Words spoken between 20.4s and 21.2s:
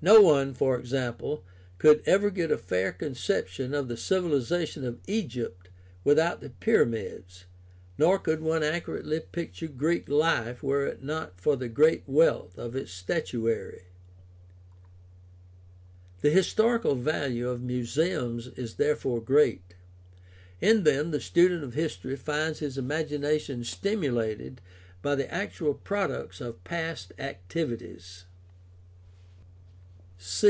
In them the